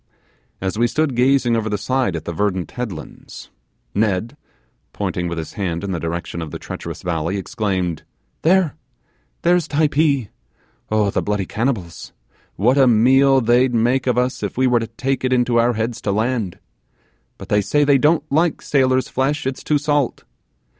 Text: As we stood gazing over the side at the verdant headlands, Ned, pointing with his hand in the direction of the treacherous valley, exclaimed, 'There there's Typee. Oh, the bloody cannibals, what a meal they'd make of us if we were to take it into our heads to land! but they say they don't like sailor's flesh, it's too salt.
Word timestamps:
As 0.59 0.79
we 0.79 0.87
stood 0.87 1.15
gazing 1.15 1.55
over 1.55 1.69
the 1.69 1.77
side 1.77 2.15
at 2.15 2.25
the 2.25 2.33
verdant 2.33 2.71
headlands, 2.71 3.51
Ned, 3.93 4.35
pointing 4.93 5.27
with 5.27 5.37
his 5.37 5.53
hand 5.53 5.83
in 5.83 5.91
the 5.91 5.99
direction 5.99 6.41
of 6.41 6.49
the 6.49 6.57
treacherous 6.57 7.03
valley, 7.03 7.37
exclaimed, 7.37 8.01
'There 8.41 8.75
there's 9.43 9.67
Typee. 9.67 10.29
Oh, 10.89 11.11
the 11.11 11.21
bloody 11.21 11.45
cannibals, 11.45 12.13
what 12.55 12.79
a 12.79 12.87
meal 12.87 13.41
they'd 13.41 13.75
make 13.75 14.07
of 14.07 14.17
us 14.17 14.41
if 14.41 14.57
we 14.57 14.65
were 14.65 14.79
to 14.79 14.87
take 14.87 15.23
it 15.23 15.31
into 15.31 15.59
our 15.59 15.73
heads 15.73 16.01
to 16.01 16.11
land! 16.11 16.57
but 17.37 17.49
they 17.49 17.61
say 17.61 17.83
they 17.83 17.99
don't 17.99 18.23
like 18.31 18.63
sailor's 18.63 19.07
flesh, 19.07 19.45
it's 19.45 19.63
too 19.63 19.77
salt. 19.77 20.23